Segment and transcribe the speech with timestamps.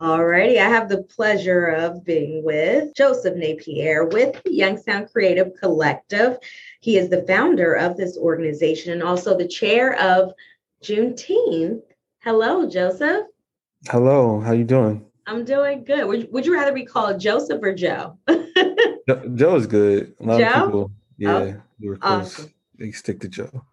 [0.00, 6.38] Alrighty, I have the pleasure of being with Joseph Napier with Youngstown Creative Collective.
[6.80, 10.32] He is the founder of this organization and also the chair of
[10.82, 11.82] Juneteenth.
[12.20, 13.26] Hello, Joseph.
[13.88, 15.04] Hello, how you doing?
[15.26, 16.06] I'm doing good.
[16.06, 18.16] Would, would you rather be called Joseph or Joe?
[19.34, 20.14] Joe is good.
[20.20, 20.46] A lot Joe?
[20.46, 22.38] of people, yeah, Oh, they were close.
[22.38, 22.54] awesome.
[22.78, 23.66] They stick to Joe.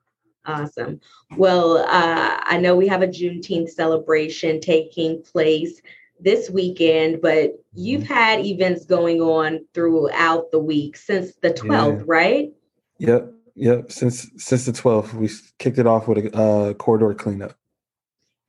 [0.46, 1.00] Awesome.
[1.38, 5.82] Well, uh, I know we have a Juneteenth celebration taking place
[6.20, 8.14] this weekend, but you've Mm-hmm.
[8.14, 12.04] had events going on throughout the week since the 12th, Yeah.
[12.08, 12.54] right?
[13.00, 13.92] Yep, yep.
[13.92, 17.54] Since since the 12th, we kicked it off with a uh, corridor cleanup.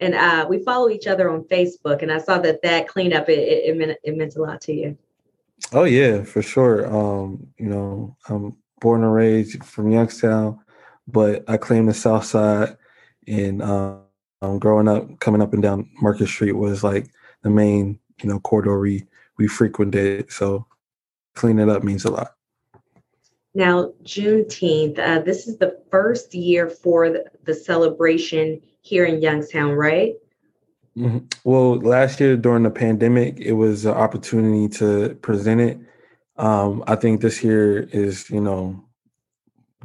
[0.00, 3.38] And uh, we follow each other on Facebook, and I saw that that cleanup it,
[3.38, 4.96] it, it meant it meant a lot to you.
[5.73, 6.87] Oh yeah, for sure.
[6.87, 10.60] Um, you know, I'm born and raised from Youngstown,
[11.09, 12.76] but I claim the South Side,
[13.26, 14.02] and um,
[14.40, 17.10] um, growing up, coming up and down Market Street was like
[17.42, 19.05] the main, you know, corridor we
[19.37, 20.30] we frequented.
[20.33, 20.66] So
[21.34, 22.35] cleaning it up means a lot.
[23.54, 29.73] Now, Juneteenth, uh, this is the first year for the, the celebration here in Youngstown,
[29.73, 30.15] right?
[30.96, 31.32] Mhm.
[31.45, 35.79] Well, last year during the pandemic, it was an opportunity to present it.
[36.37, 38.84] Um, I think this year is, you know,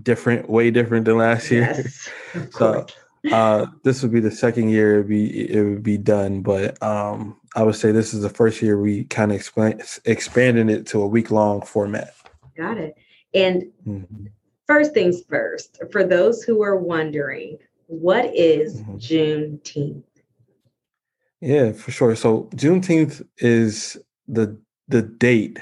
[0.02, 1.62] different, way different than last year.
[1.62, 2.94] Yes, of So, course.
[3.32, 7.40] Uh, this would be the second year it'd be it would be done, but um,
[7.56, 11.02] I would say this is the first year we kind of expand expanded it to
[11.02, 12.14] a week long format.
[12.58, 12.96] Got it.
[13.34, 14.28] And Mhm.
[14.66, 17.58] First things first, for those who are wondering,
[17.88, 18.98] what is Mhm.
[18.98, 20.04] Juneteenth?
[21.42, 22.16] Yeah, for sure.
[22.16, 25.60] So Juneteenth is the the date.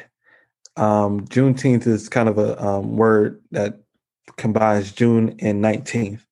[0.78, 3.80] Um, Juneteenth is kind of a um, word that
[4.38, 6.25] combines June and nineteenth,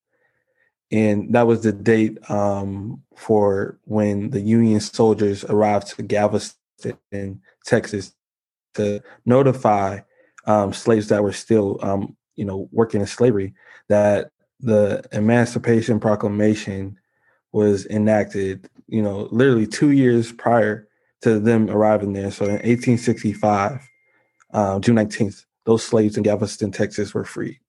[0.92, 8.14] and that was the date um, for when the Union soldiers arrived to Galveston, Texas,
[8.74, 10.00] to notify
[10.46, 13.54] um, slaves that were still, um, you know, working in slavery
[13.88, 16.98] that the Emancipation Proclamation
[17.52, 20.88] was enacted, you know, literally two years prior
[21.22, 22.32] to them arriving there.
[22.32, 23.80] So in 1865,
[24.54, 27.60] uh, June 19th, those slaves in Galveston, Texas were freed.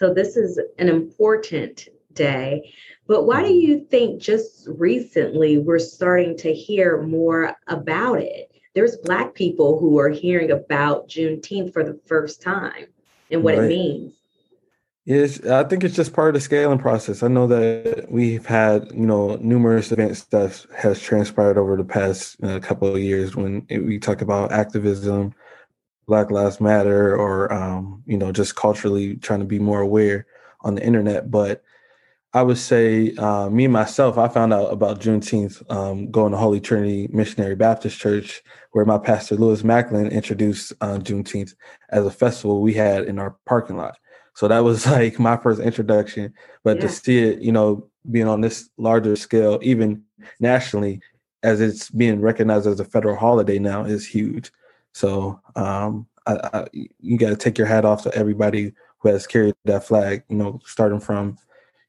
[0.00, 2.72] So, this is an important day,
[3.06, 8.50] but why do you think just recently we're starting to hear more about it?
[8.74, 12.86] There's Black people who are hearing about Juneteenth for the first time
[13.30, 14.14] and what it means.
[15.04, 17.22] Yes, I think it's just part of the scaling process.
[17.22, 22.42] I know that we've had, you know, numerous events that has transpired over the past
[22.42, 25.34] uh, couple of years when it, we talk about activism,
[26.06, 30.26] Black Lives Matter, or um, you know, just culturally trying to be more aware
[30.62, 31.30] on the internet.
[31.30, 31.62] But
[32.32, 36.60] I would say, uh, me myself, I found out about Juneteenth um, going to Holy
[36.60, 41.54] Trinity Missionary Baptist Church, where my pastor Lewis Macklin introduced uh, Juneteenth
[41.90, 43.96] as a festival we had in our parking lot.
[44.34, 46.32] So that was like my first introduction.
[46.62, 46.82] But Yeah.
[46.82, 50.02] to see it, you know, being on this larger scale, even
[50.38, 51.00] nationally,
[51.42, 54.52] as it's being recognized as a federal holiday now, is huge.
[54.92, 59.26] So um, I, I, you got to take your hat off to everybody who has
[59.26, 60.24] carried that flag.
[60.28, 61.38] You know, starting from,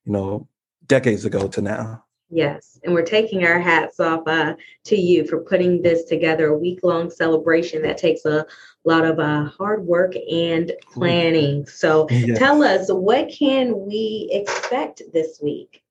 [0.05, 0.47] you know,
[0.87, 2.03] decades ago to now.
[2.33, 4.53] Yes, and we're taking our hats off uh,
[4.85, 8.45] to you for putting this together, a week long celebration that takes a
[8.85, 11.65] lot of uh, hard work and planning.
[11.65, 12.35] So Yeah.
[12.35, 15.83] tell us, what can we expect this week?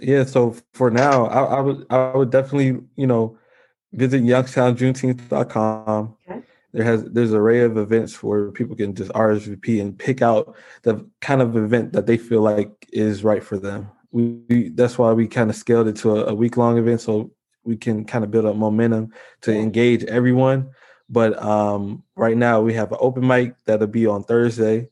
[0.00, 3.36] Yeah, so for now, I, I would I would definitely you know
[3.92, 6.16] visit youngstownjuneteenth.com.
[6.28, 6.42] Okay.
[6.72, 10.54] There has there's an array of events where people can just RSVP and pick out
[10.82, 13.90] the kind of event that they feel like is right for them.
[14.10, 17.00] We, we that's why we kind of scaled it to a, a week long event
[17.00, 17.30] so
[17.64, 19.12] we can kind of build up momentum
[19.42, 20.70] to engage everyone.
[21.08, 24.88] But um, right now we have an open mic that'll be on Thursday.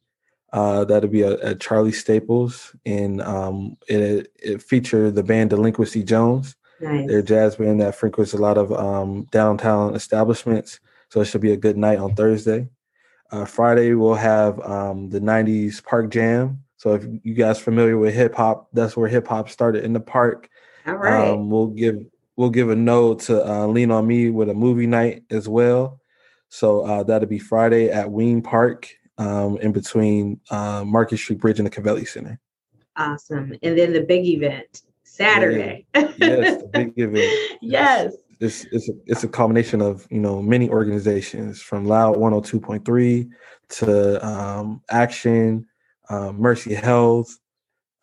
[0.52, 6.02] Uh, that'll be at, at Charlie Staples, and um, it it feature the band Delinquency
[6.02, 6.56] Jones.
[6.80, 7.08] Nice.
[7.08, 11.52] They're jazz band that frequents a lot of um, downtown establishments, so it should be
[11.52, 12.68] a good night on Thursday.
[13.30, 16.62] Uh, Friday we'll have um, the '90s Park Jam.
[16.76, 20.00] So if you guys familiar with hip hop, that's where hip hop started in the
[20.00, 20.48] park.
[20.86, 21.30] All right.
[21.30, 22.04] Um, we'll give
[22.36, 26.00] we'll give a nod to uh, Lean on Me with a movie night as well.
[26.48, 31.58] So uh, that'll be Friday at Wean Park, um, in between uh, Market Street Bridge
[31.58, 32.38] and the Covelli Center.
[32.96, 33.54] awesome.
[33.62, 34.82] And then the big event,
[35.16, 35.86] Saturday.
[35.94, 37.58] Yes, the big event.
[37.62, 38.14] yes.
[38.38, 43.28] It's it's a, it's a combination of you know many organizations from Loud 102.3
[43.68, 45.66] to um, Action,
[46.10, 47.34] uh, Mercy Health,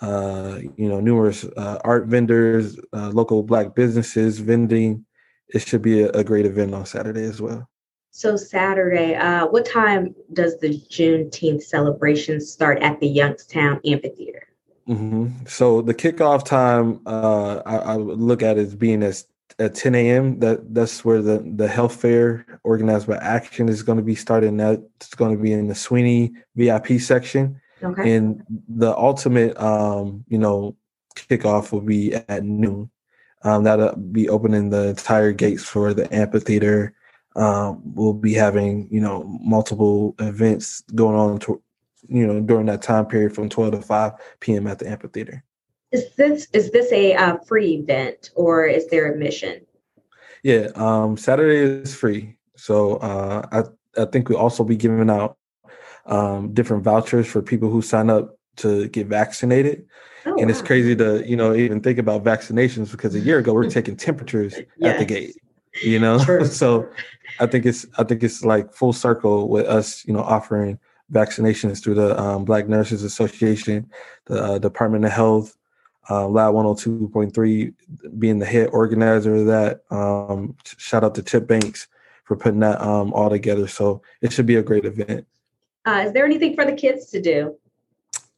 [0.02, 5.06] uh, you know numerous uh, art vendors, uh, local black businesses vending,
[5.50, 7.70] it should be a, a great event on Saturday as well.
[8.12, 14.48] So Saturday, uh, what time does the Juneteenth celebration start at the Youngstown Amphitheater?
[14.88, 15.46] Mm-hmm.
[15.48, 19.26] So the kickoff time, uh, I, I, would look at it as being as
[19.60, 20.40] at 10 a.m.
[20.40, 24.58] That that's where the the health fair organized by Action is going to be starting.
[24.58, 28.14] That's going to be in the Sweeney VIP section, okay.
[28.14, 30.76] and the ultimate, um, you know,
[31.16, 32.90] kickoff will be at noon.
[33.44, 36.94] Um, that'll be opening the entire gates for the amphitheater.
[37.36, 41.62] Um, we'll be having you know multiple events going on to,
[42.08, 44.68] you know during that time period from 12 to 5 p.m.
[44.68, 45.44] at the amphitheater.
[45.92, 49.62] Is this is this a uh, free event or is there admission?
[50.44, 52.36] Yeah, um, Saturday is free.
[52.58, 55.38] So uh, I I think we also be giving out
[56.06, 59.86] um, different vouchers for people who sign up to get vaccinated.
[60.26, 60.48] Oh, and wow.
[60.50, 63.70] it's crazy to you know even think about vaccinations because a year ago we are
[63.80, 64.94] taking temperatures yes.
[64.94, 65.36] at the gate.
[65.82, 66.90] You know, so
[67.40, 70.80] I think it's I think it's like full circle with us you know offering
[71.14, 73.90] vaccinations through the um, Black Nurses Association,
[74.26, 75.56] the uh, Department of Health,
[76.10, 77.74] uh, Lab 102.3
[78.20, 79.84] being the head organizer of that.
[79.90, 81.88] Um, shout out to Chip Banks
[82.26, 83.68] for putting that um, all together.
[83.68, 85.26] So it should be a great event.
[85.86, 87.56] Uh, is there anything for the kids to do?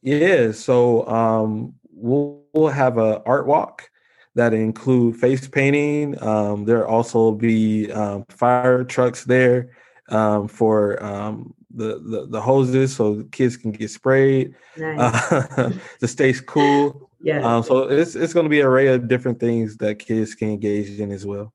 [0.02, 3.90] Yeah, so um, we'll, we'll have a art walk
[4.34, 6.22] that include face painting.
[6.22, 9.70] Um, there also be um, fire trucks there
[10.10, 14.98] um, for um, the, the, the hoses so kids can get sprayed nice.
[15.32, 17.10] uh, to stay cool.
[17.20, 17.40] Yeah.
[17.40, 20.50] Um, so it's it's going to be an array of different things that kids can
[20.50, 21.52] engage in as well.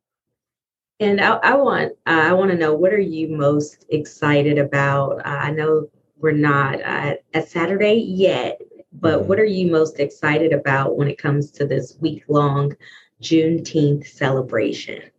[0.99, 5.25] And I, I want uh, I want to know what are you most excited about?
[5.25, 8.61] Uh, I know we're not uh, at Saturday yet,
[8.93, 9.27] but mm-hmm.
[9.27, 12.75] what are you most excited about when it comes to this week long
[13.21, 15.10] Juneteenth celebration?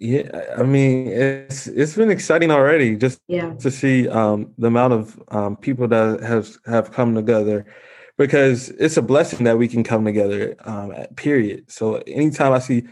[0.00, 3.52] Yeah, I mean it's it's been exciting already just yeah.
[3.56, 7.66] to see um, the amount of um, people that have have come together
[8.16, 10.56] because it's a blessing that we can come together.
[10.64, 11.70] Um, period.
[11.70, 12.84] So anytime I see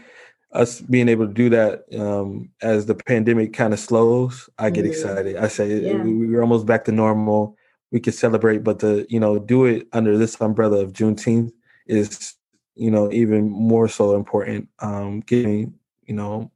[0.51, 4.83] us being able to do that um, as the pandemic kind of slows, I get
[4.83, 4.91] mm-hmm.
[4.91, 5.35] excited.
[5.35, 5.93] I say yeah.
[5.93, 7.57] we, we're almost back to normal.
[7.91, 11.51] We can celebrate, but to you know do it under this umbrella of Juneteenth
[11.87, 12.35] is
[12.75, 14.69] you know even more so important.
[14.77, 15.73] Um, giving
[16.05, 16.51] you know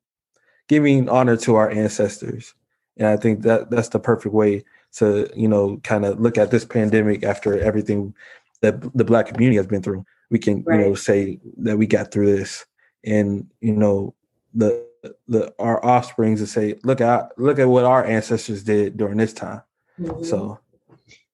[0.74, 2.56] giving honor to our ancestors.
[2.98, 6.50] And I think that that's the perfect way to, you know, kind of look at
[6.50, 8.16] this pandemic after everything
[8.62, 10.04] that the black community has been through.
[10.32, 10.80] We can, right.
[10.80, 12.66] you know, say that we got through this
[13.04, 14.16] and, you know,
[14.56, 14.84] the
[15.28, 19.34] the our offsprings to say, look at look at what our ancestors did during this
[19.34, 19.62] time.
[20.00, 20.24] Mm-hmm.
[20.24, 20.60] So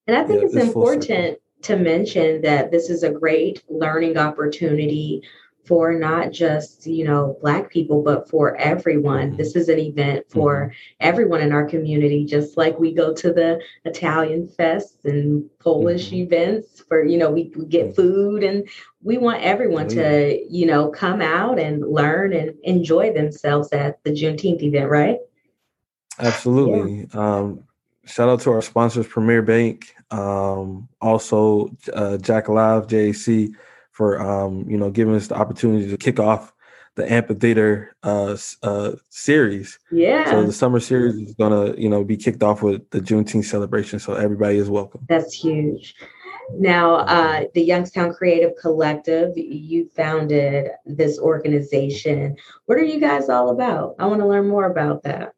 [0.06, 5.22] and I think yeah, it's important to mention that this is a great learning opportunity
[5.70, 9.36] for not just you know black people but for everyone mm-hmm.
[9.36, 10.72] this is an event for mm-hmm.
[10.98, 16.22] everyone in our community just like we go to the italian fests and polish mm-hmm.
[16.26, 17.94] events for you know we, we, get mm-hmm.
[17.94, 18.68] food and
[19.04, 24.02] we want everyone oh, to you know come out and learn and enjoy themselves at
[24.02, 25.18] the juneteenth event right
[26.18, 27.36] absolutely yeah.
[27.36, 27.62] um,
[28.06, 33.54] shout out to our sponsors premier bank um, also uh, JAC Live jac
[34.00, 36.54] for um, you know giving us the opportunity to kick off
[36.94, 39.78] the amphitheater uh, uh, series.
[39.92, 40.30] Yeah.
[40.30, 43.98] So the summer series is gonna you know be kicked off with the Juneteenth celebration.
[43.98, 45.04] So everybody is welcome.
[45.06, 45.94] That's huge.
[46.54, 52.36] Now, uh, the Youngstown Creative Collective, you founded this organization.
[52.64, 53.96] What are you guys all about?
[53.98, 55.34] I want to learn more about that.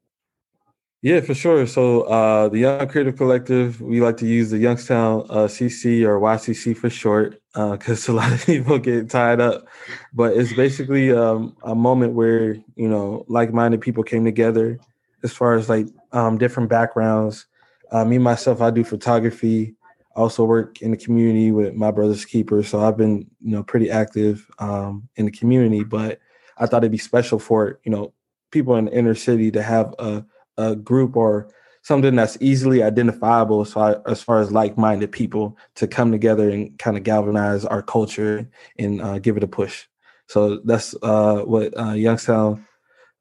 [1.03, 1.67] Yeah, for sure.
[1.67, 6.21] So uh, the Young Creative Collective, we like to use the Youngstown uh, CC or
[6.21, 9.67] YCC for short, because uh, a lot of people get tied up.
[10.13, 14.79] But it's basically um, a moment where you know like-minded people came together,
[15.25, 17.47] as far as like um, different backgrounds.
[17.91, 19.75] Uh, me myself, I do photography.
[20.17, 23.65] I also work in the community with my brother's keeper, so I've been you know
[23.65, 25.83] pretty active um, in the community.
[25.83, 26.21] But
[26.59, 28.13] I thought it'd be special for you know
[28.53, 30.25] people in the inner city to have a
[30.57, 31.49] a group or
[31.83, 36.79] something that's easily identifiable as far as, far as like-minded people to come together and
[36.79, 39.87] kind of galvanize our culture and uh, give it a push.
[40.29, 42.67] So that's uh, what uh, Youngstown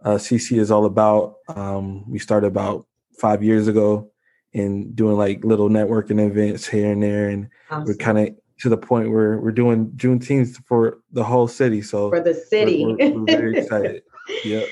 [0.04, 1.36] uh, CC is all about.
[1.48, 2.86] Um, we started about
[3.20, 4.12] five years ago
[4.54, 7.86] and doing like little networking events here and there, and awesome.
[7.86, 11.82] we're kind of to the point where we're doing Juneteenth for the whole city.
[11.82, 14.04] So for the city, we're, we're, we're very excited.
[14.46, 14.68] Yep.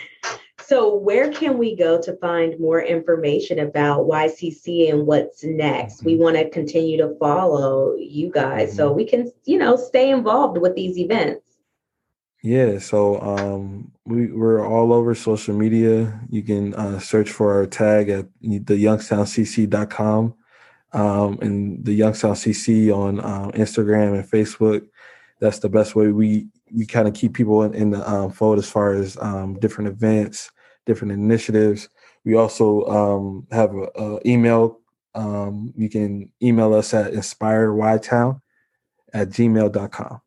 [0.70, 6.04] So, where can we go to find more information about YCC and what's next?
[6.04, 6.22] We mm-hmm.
[6.22, 8.96] want to continue to follow you guys so mm-hmm.
[8.96, 11.42] we can, you know, stay involved with these events.
[12.44, 16.22] Yeah, so um, we we're all over social media.
[16.30, 20.36] You can uh, search for our tag at the youngstowncc.com
[20.94, 24.88] um, and the Youngstown CC on uh, Instagram and Facebook.
[25.40, 28.60] That's the best way we we kind of keep people in, in the um, fold
[28.60, 30.52] as far as um, different events,
[30.86, 31.90] different initiatives.
[32.26, 34.80] We also um, have an email.
[35.16, 38.42] Um, you can email us at inspireytown
[39.14, 40.22] at gmail.com.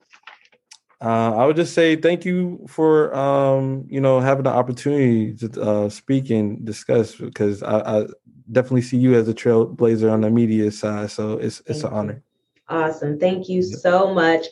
[1.02, 5.62] Uh, I would just say thank you for um, you know having the opportunity to
[5.62, 8.06] uh, speak and discuss because I, I,
[8.52, 11.12] definitely see you as a trailblazer on the media side.
[11.12, 12.24] So it's it's thank an honor.
[12.70, 14.46] Awesome, thank you so much.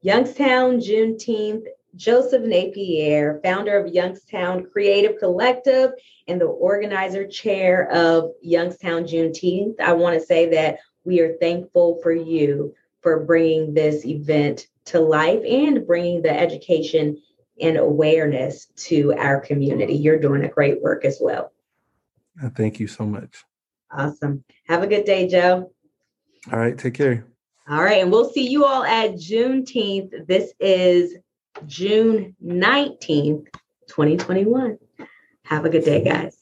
[0.00, 1.66] Youngstown Juneteenth
[1.98, 5.90] Joseph Napier, founder of Youngstown Creative Collective
[6.28, 9.80] and the organizer chair of Youngstown Juneteenth.
[9.80, 15.00] I want to say that we are thankful for you for bringing this event to
[15.00, 17.20] life and bringing the education
[17.60, 19.94] and awareness to our community.
[19.94, 21.52] You're doing a great work as well.
[22.54, 23.44] Thank you so much.
[23.90, 24.44] Awesome.
[24.68, 25.72] Have a good day, Joe.
[26.52, 26.78] All right.
[26.78, 27.26] Take care.
[27.68, 28.00] All right.
[28.02, 30.28] And we'll see you all at Juneteenth.
[30.28, 31.16] This is
[31.66, 33.46] June 19th,
[33.88, 34.78] 2021.
[35.44, 36.38] Have a good day, guys.